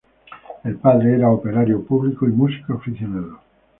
[0.63, 3.39] El padre era operario público y músico aficionado.